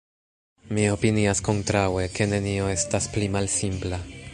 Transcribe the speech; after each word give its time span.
Mi 0.77 0.85
opinias 0.93 1.43
kontraŭe, 1.49 2.09
ke 2.17 2.29
nenio 2.33 2.75
estas 2.79 3.13
pli 3.17 3.31
malsimpla. 3.39 4.07